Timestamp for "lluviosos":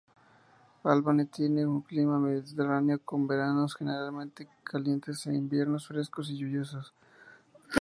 6.39-6.91